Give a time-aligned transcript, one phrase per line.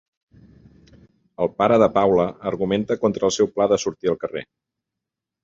[1.45, 4.45] El pare de Paula argumenta contra el seu pla de sortir al carrer.